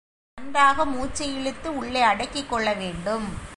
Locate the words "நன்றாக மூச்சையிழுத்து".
0.37-1.67